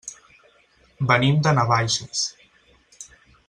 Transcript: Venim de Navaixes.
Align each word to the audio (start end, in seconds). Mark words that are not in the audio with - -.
Venim 1.11 1.37
de 1.49 1.53
Navaixes. 1.59 2.25